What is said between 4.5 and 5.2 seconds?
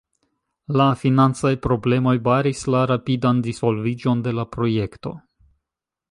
projekto.